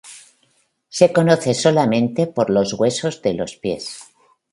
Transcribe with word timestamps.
Se 0.89 1.13
conoce 1.13 1.53
solamente 1.53 2.25
por 2.25 2.49
los 2.49 2.73
huesos 2.73 3.21
de 3.21 3.35
los 3.35 3.55
pies. 3.57 4.05